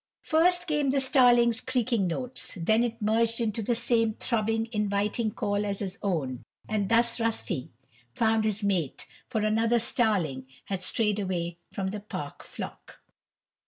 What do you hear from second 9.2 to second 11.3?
for another starling had strayed